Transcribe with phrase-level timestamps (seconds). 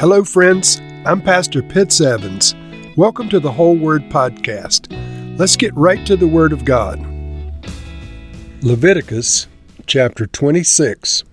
[0.00, 0.80] Hello, friends.
[1.04, 2.54] I'm Pastor Pitts Evans.
[2.96, 4.86] Welcome to the Whole Word Podcast.
[5.36, 7.04] Let's get right to the Word of God.
[8.62, 9.48] Leviticus
[9.86, 11.24] chapter 26.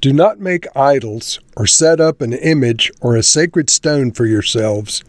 [0.00, 5.04] Do not make idols or set up an image or a sacred stone for yourselves,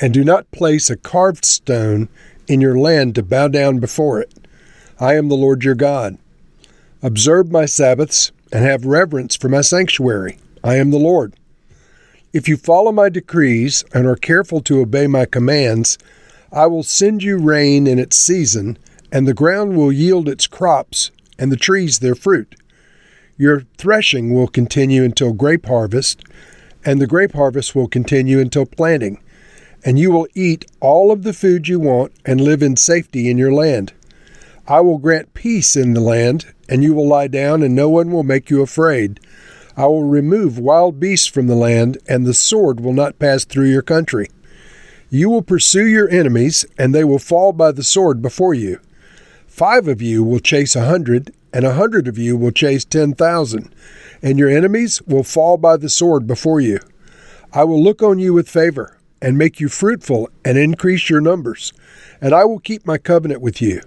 [0.00, 2.08] and do not place a carved stone
[2.46, 4.32] in your land to bow down before it.
[5.00, 6.18] I am the Lord your God.
[7.02, 10.38] Observe my Sabbaths and have reverence for my sanctuary.
[10.62, 11.34] I am the Lord.
[12.34, 15.98] If you follow my decrees and are careful to obey my commands,
[16.50, 18.76] I will send you rain in its season,
[19.12, 22.56] and the ground will yield its crops, and the trees their fruit.
[23.36, 26.24] Your threshing will continue until grape harvest,
[26.84, 29.22] and the grape harvest will continue until planting,
[29.84, 33.38] and you will eat all of the food you want and live in safety in
[33.38, 33.92] your land.
[34.66, 38.10] I will grant peace in the land, and you will lie down, and no one
[38.10, 39.20] will make you afraid.
[39.76, 43.70] I will remove wild beasts from the land, and the sword will not pass through
[43.70, 44.28] your country.
[45.10, 48.80] You will pursue your enemies, and they will fall by the sword before you.
[49.46, 53.14] Five of you will chase a hundred, and a hundred of you will chase ten
[53.14, 53.74] thousand,
[54.22, 56.80] and your enemies will fall by the sword before you.
[57.52, 61.72] I will look on you with favor, and make you fruitful, and increase your numbers,
[62.20, 63.80] and I will keep my covenant with you.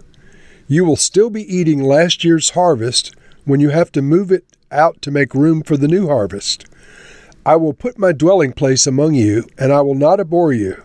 [0.67, 3.13] You will still be eating last year's harvest
[3.45, 6.65] when you have to move it out to make room for the new harvest.
[7.45, 10.83] I will put my dwelling place among you, and I will not abhor you.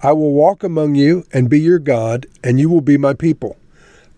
[0.00, 3.56] I will walk among you and be your God, and you will be my people.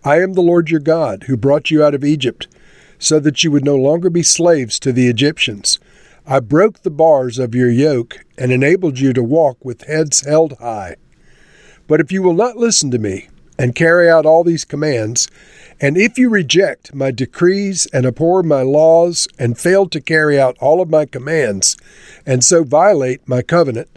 [0.03, 2.47] I am the Lord your God, who brought you out of Egypt,
[2.99, 5.79] so that you would no longer be slaves to the Egyptians.
[6.25, 10.57] I broke the bars of your yoke and enabled you to walk with heads held
[10.59, 10.97] high.
[11.87, 15.29] But if you will not listen to me and carry out all these commands,
[15.83, 20.55] and if you reject my decrees and abhor my laws and fail to carry out
[20.59, 21.75] all of my commands,
[22.23, 23.89] and so violate my covenant,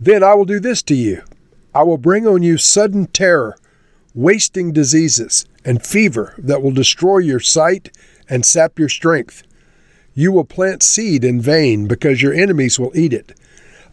[0.00, 1.22] then I will do this to you.
[1.72, 3.56] I will bring on you sudden terror,
[4.12, 7.96] wasting diseases, and fever that will destroy your sight
[8.28, 9.44] and sap your strength.
[10.14, 13.38] You will plant seed in vain because your enemies will eat it.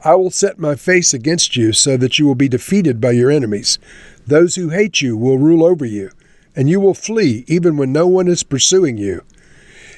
[0.04, 3.30] I will set my face against you so that you will be defeated by your
[3.30, 3.78] enemies.
[4.25, 6.09] Those who hate you will rule over you
[6.57, 9.23] and you will flee even when no one is pursuing you.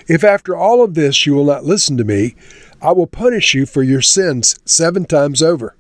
[0.10, 2.36] If after all of this you will not listen to me,
[2.82, 5.76] I will punish you for your sins seven times over.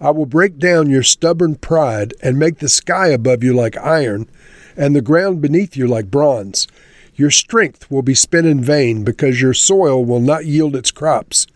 [0.00, 4.30] I will break down your stubborn pride and make the sky above you like iron,
[4.76, 6.68] and the ground beneath you like bronze.
[7.16, 11.46] Your strength will be spent in vain because your soil will not yield its crops,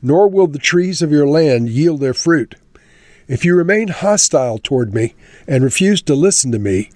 [0.00, 2.54] nor will the trees of your land yield their fruit.
[3.26, 5.14] If you remain hostile toward me
[5.48, 6.90] and refuse to listen to me,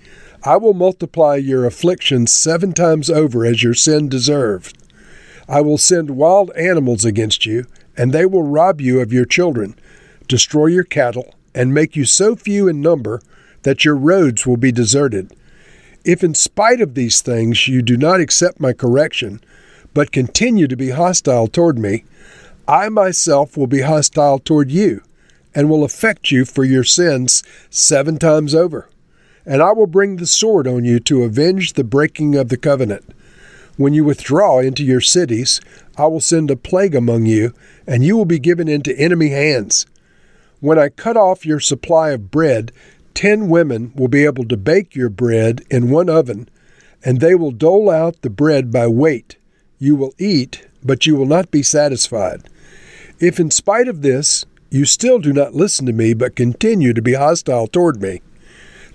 [0.47, 4.77] I will multiply your afflictions seven times over as your sin deserved.
[5.49, 7.65] I will send wild animals against you,
[7.97, 9.75] and they will rob you of your children,
[10.29, 13.23] destroy your cattle, and make you so few in number
[13.63, 15.33] that your roads will be deserted.
[16.05, 19.41] If in spite of these things you do not accept my correction,
[19.95, 22.05] but continue to be hostile toward me,
[22.69, 25.01] I myself will be hostile toward you,
[25.55, 28.91] and will affect you for your sins seven times over
[29.47, 33.05] and I will bring the sword on you to avenge the breaking of the covenant.
[33.77, 35.61] When you withdraw into your cities,
[35.97, 37.53] I will send a plague among you,
[37.87, 39.87] and you will be given into enemy hands.
[40.61, 42.73] When I cut off your supply of bread,
[43.15, 46.49] ten women will be able to bake your bread in one oven,
[47.05, 49.37] and they will dole out the bread by weight.
[49.79, 52.49] You will eat, but you will not be satisfied.
[53.21, 57.03] If in spite of this you still do not listen to me, but continue to
[57.03, 58.23] be hostile toward me,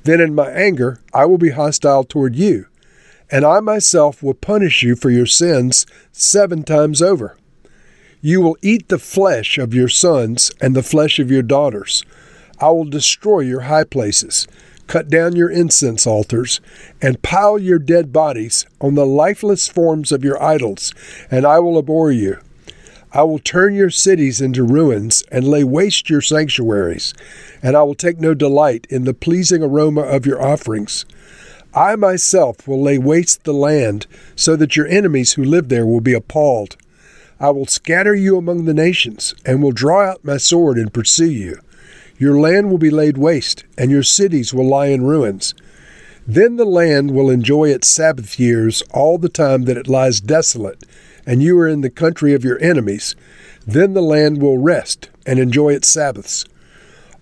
[0.04, 2.68] then in my anger I will be hostile toward you,
[3.32, 7.38] and I myself will punish you for your sins seven times over.
[8.22, 12.04] You will eat the flesh of your sons and the flesh of your daughters.
[12.60, 14.48] I will destroy your high places,
[14.88, 16.60] cut down your incense altars,
[17.02, 20.94] and pile your dead bodies on the lifeless forms of your idols,
[21.32, 22.40] and I will abhor you.
[23.12, 27.16] I will turn your cities into ruins and lay waste your sanctuaries,
[27.64, 31.06] and I will take no delight in the pleasing aroma of your offerings.
[31.74, 34.06] I myself will lay waste the land,
[34.36, 36.78] so that your enemies who live there will be appalled.
[37.40, 41.32] I will scatter you among the nations, and will draw out my sword and pursue
[41.32, 41.60] you.
[42.20, 45.56] Your land will be laid waste, and your cities will lie in ruins.
[46.28, 50.84] Then the land will enjoy its Sabbath years all the time that it lies desolate
[51.30, 53.16] and you are in the country of your enemies,
[53.68, 56.44] then the land will rest and enjoy its Sabbaths.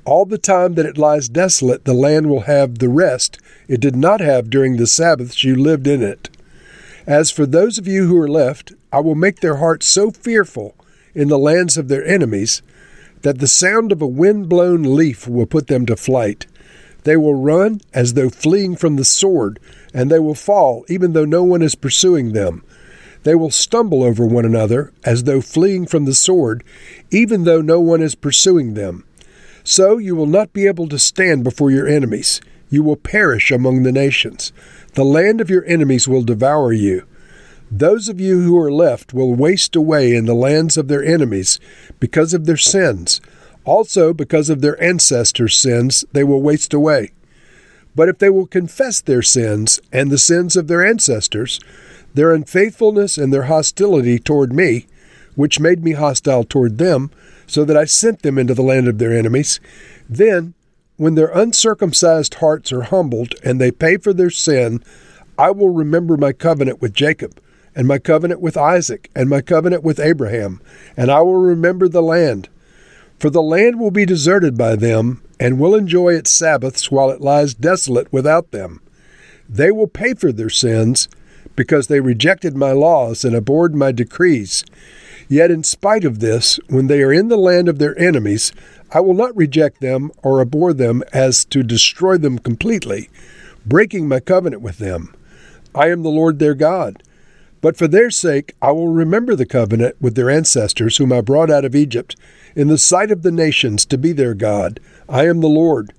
[0.05, 3.37] All the time that it lies desolate, the land will have the rest
[3.67, 6.29] it did not have during the Sabbaths you lived in it.
[7.05, 10.73] As for those of you who are left, I will make their hearts so fearful
[11.13, 12.61] in the lands of their enemies,
[13.23, 16.47] that the sound of a wind-blown leaf will put them to flight.
[17.03, 19.59] They will run as though fleeing from the sword,
[19.93, 22.63] and they will fall even though no one is pursuing them.
[23.23, 26.63] They will stumble over one another as though fleeing from the sword,
[27.11, 29.03] even though no one is pursuing them.
[29.63, 32.39] So you will not be able to stand before your enemies.
[32.69, 34.53] You will perish among the nations.
[34.93, 37.05] The land of your enemies will devour you.
[37.69, 41.59] Those of you who are left will waste away in the lands of their enemies
[41.99, 43.19] because of their sins.
[43.65, 47.11] Also, because of their ancestors' sins, they will waste away.
[47.93, 51.59] But if they will confess their sins and the sins of their ancestors,
[52.17, 54.87] their unfaithfulness and their hostility toward me,
[55.35, 57.11] which made me hostile toward them,
[57.45, 59.59] so that I sent them into the land of their enemies,
[60.09, 60.55] then,
[60.95, 64.83] when their uncircumcised hearts are humbled and they pay for their sin,
[65.37, 67.39] I will remember my covenant with Jacob,
[67.75, 70.59] and my covenant with Isaac, and my covenant with Abraham,
[70.97, 72.49] and I will remember the land.
[73.19, 77.21] For the land will be deserted by them, and will enjoy its Sabbaths while it
[77.21, 78.81] lies desolate without them.
[79.47, 81.07] They will pay for their sins,
[81.57, 84.63] because they rejected my laws and abhorred my decrees.
[85.27, 88.53] Yet, in spite of this, when they are in the land of their enemies,
[88.91, 93.09] I will not reject them or abhor them as to destroy them completely,
[93.65, 95.13] breaking my covenant with them.
[95.75, 97.03] I am the Lord their God.
[97.59, 101.49] But for their sake I will remember the covenant with their ancestors, whom I brought
[101.49, 102.15] out of Egypt,
[102.55, 104.79] in the sight of the nations to be their God.
[105.09, 105.91] I am the Lord.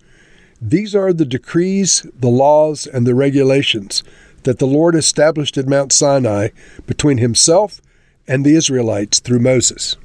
[0.63, 4.03] These are the decrees, the laws, and the regulations
[4.44, 6.49] that the Lord established at Mount Sinai
[6.87, 7.81] between himself
[8.26, 9.96] and the Israelites through Moses.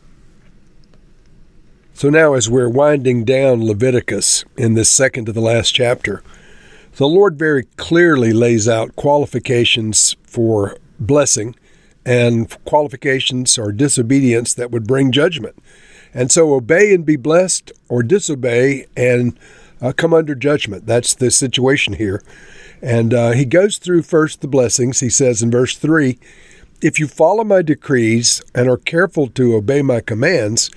[1.93, 6.23] So now, as we're winding down Leviticus in this second to the last chapter,
[6.95, 11.55] the Lord very clearly lays out qualifications for blessing
[12.05, 15.55] and qualifications or disobedience that would bring judgment.
[16.13, 19.37] And so obey and be blessed, or disobey and
[19.81, 20.85] uh, come under judgment.
[20.85, 22.21] That's the situation here.
[22.83, 24.99] And uh, he goes through first the blessings.
[24.99, 26.19] He says in verse 3
[26.81, 30.69] If you follow my decrees and are careful to obey my commands,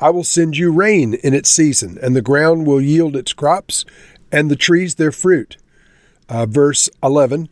[0.00, 3.84] I will send you rain in its season, and the ground will yield its crops,
[4.30, 5.56] and the trees their fruit.
[6.28, 7.48] Uh, verse 11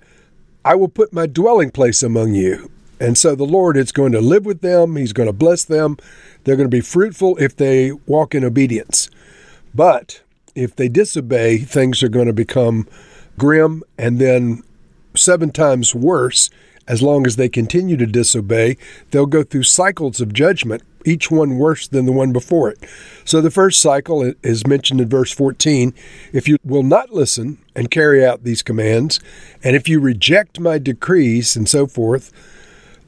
[0.64, 2.70] I will put my dwelling place among you.
[3.00, 5.96] And so the Lord is going to live with them, He's going to bless them.
[6.44, 9.10] They're going to be fruitful if they walk in obedience.
[9.74, 10.22] But
[10.54, 12.86] if they disobey, things are going to become
[13.38, 14.62] grim, and then
[15.14, 16.50] seven times worse
[16.88, 18.76] as long as they continue to disobey.
[19.10, 22.78] They'll go through cycles of judgment, each one worse than the one before it.
[23.24, 25.94] So the first cycle is mentioned in verse 14.
[26.32, 29.20] If you will not listen and carry out these commands,
[29.62, 32.32] and if you reject my decrees and so forth,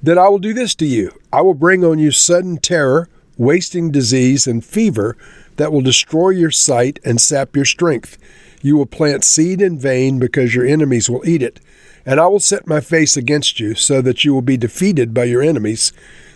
[0.03, 1.13] then I will do this to you.
[1.33, 5.17] I will bring on you sudden terror, wasting disease, and fever
[5.57, 8.17] that will destroy your sight and sap your strength.
[8.63, 11.61] You will plant seed in vain because your enemies will eat it.
[12.05, 15.25] And I will set my face against you so that you will be defeated by
[15.25, 15.93] your enemies.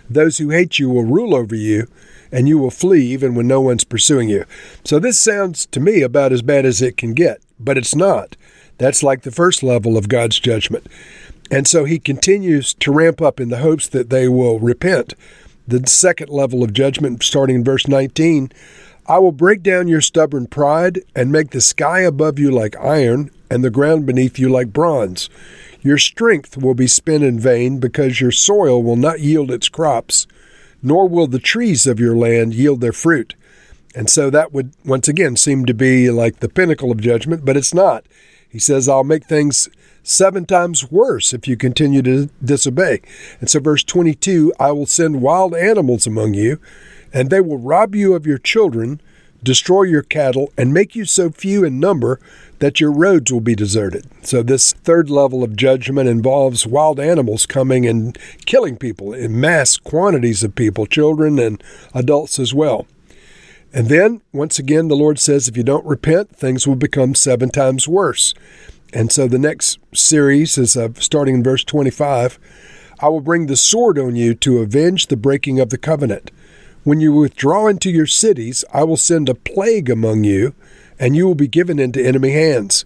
[0.08, 1.88] Those who hate you will rule over you,
[2.30, 4.44] and you will flee even when no one's pursuing you.
[4.84, 8.36] So this sounds to me about as bad as it can get, but it's not.
[8.78, 10.86] That's like the first level of God's judgment.
[11.50, 15.14] And so he continues to ramp up in the hopes that they will repent.
[15.68, 18.50] The second level of judgment, starting in verse 19,
[19.06, 23.30] I will break down your stubborn pride and make the sky above you like iron
[23.50, 25.28] and the ground beneath you like bronze.
[25.80, 30.28] Your strength will be spent in vain because your soil will not yield its crops,
[30.80, 33.34] nor will the trees of your land yield their fruit.
[33.94, 37.56] And so that would once again seem to be like the pinnacle of judgment, but
[37.56, 38.06] it's not.
[38.48, 39.68] He says, I'll make things
[40.02, 43.00] seven times worse if you continue to disobey.
[43.40, 46.60] And so, verse 22 I will send wild animals among you
[47.12, 49.00] and they will rob you of your children,
[49.42, 52.20] destroy your cattle, and make you so few in number
[52.58, 54.06] that your roads will be deserted.
[54.22, 58.16] So, this third level of judgment involves wild animals coming and
[58.46, 62.86] killing people in mass quantities of people, children and adults as well.
[63.72, 67.48] And then, once again, the Lord says, if you don't repent, things will become seven
[67.48, 68.34] times worse.
[68.92, 72.38] And so the next series is uh, starting in verse 25
[73.00, 76.30] I will bring the sword on you to avenge the breaking of the covenant.
[76.84, 80.52] When you withdraw into your cities, I will send a plague among you,
[80.98, 82.84] and you will be given into enemy hands.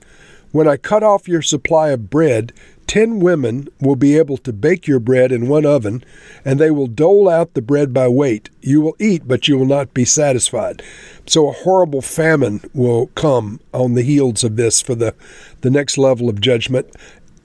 [0.52, 2.52] When I cut off your supply of bread,
[2.86, 6.04] ten women will be able to bake your bread in one oven,
[6.44, 8.50] and they will dole out the bread by weight.
[8.60, 10.82] You will eat, but you will not be satisfied.
[11.26, 15.14] So a horrible famine will come on the heels of this for the,
[15.62, 16.94] the next level of judgment.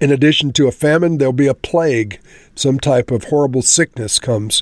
[0.02, 2.20] In addition to a famine, there'll be a plague.
[2.56, 4.62] Some type of horrible sickness comes.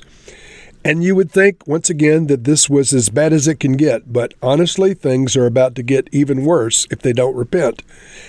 [0.82, 4.12] And you would think, once again, that this was as bad as it can get,
[4.12, 7.82] but honestly, things are about to get even worse if they don't repent.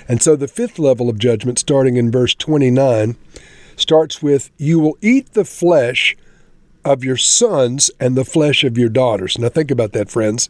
[0.07, 3.15] And so the fifth level of judgment, starting in verse 29,
[3.77, 6.17] starts with, You will eat the flesh
[6.83, 9.37] of your sons and the flesh of your daughters.
[9.37, 10.49] Now, think about that, friends.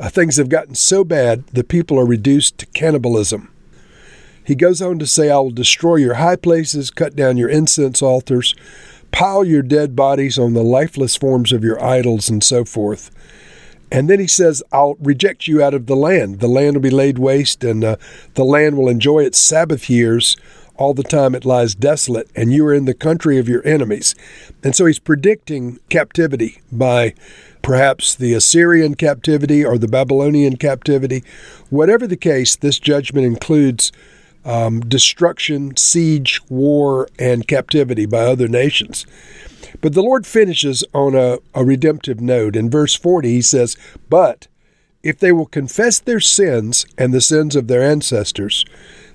[0.00, 3.52] Uh, things have gotten so bad that people are reduced to cannibalism.
[4.44, 8.00] He goes on to say, I will destroy your high places, cut down your incense
[8.00, 8.54] altars,
[9.10, 13.10] pile your dead bodies on the lifeless forms of your idols, and so forth.
[13.90, 16.40] And then he says, I'll reject you out of the land.
[16.40, 17.96] The land will be laid waste, and uh,
[18.34, 20.36] the land will enjoy its Sabbath years
[20.76, 24.14] all the time it lies desolate, and you are in the country of your enemies.
[24.62, 27.14] And so he's predicting captivity by
[27.62, 31.24] perhaps the Assyrian captivity or the Babylonian captivity.
[31.68, 33.90] Whatever the case, this judgment includes
[34.44, 39.06] um, destruction, siege, war, and captivity by other nations.
[39.80, 42.56] But the Lord finishes on a, a redemptive note.
[42.56, 43.76] In verse 40, he says,
[44.08, 44.48] But
[45.02, 48.64] if they will confess their sins and the sins of their ancestors,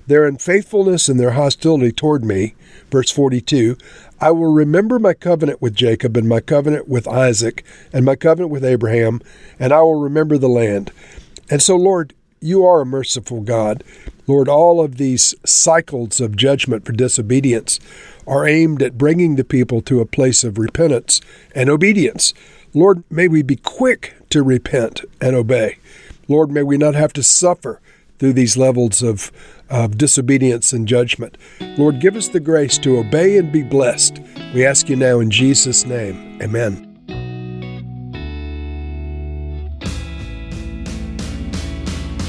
[0.06, 2.54] their unfaithfulness and their hostility toward me,
[2.90, 3.76] verse 42,
[4.20, 8.50] I will remember my covenant with Jacob and my covenant with Isaac and my covenant
[8.50, 9.20] with Abraham,
[9.58, 10.92] and I will remember the land.
[11.50, 13.82] And so, Lord, you are a merciful God.
[14.26, 17.80] Lord, all of these cycles of judgment for disobedience
[18.26, 21.20] are aimed at bringing the people to a place of repentance
[21.54, 22.34] and obedience.
[22.74, 25.78] Lord, may we be quick to repent and obey.
[26.28, 27.80] Lord, may we not have to suffer
[28.18, 29.32] through these levels of,
[29.68, 31.36] of disobedience and judgment.
[31.76, 34.20] Lord, give us the grace to obey and be blessed.
[34.54, 36.40] We ask you now in Jesus' name.
[36.42, 36.93] Amen.